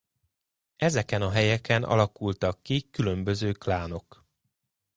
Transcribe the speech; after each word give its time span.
Ezeken 0.75 1.21
a 1.21 1.29
helyeken 1.29 1.83
alakultak 1.83 2.61
ki 2.63 2.89
különböző 2.89 3.51
klánok. 3.51 4.25